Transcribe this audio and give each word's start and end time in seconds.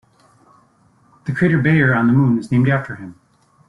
The 1.25 1.31
crater 1.31 1.61
Bayer 1.61 1.93
on 1.93 2.07
the 2.07 2.13
Moon 2.13 2.39
is 2.39 2.51
named 2.51 2.69
after 2.69 2.95
him. 2.95 3.19